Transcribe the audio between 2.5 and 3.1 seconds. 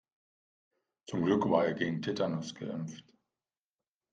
geimpft.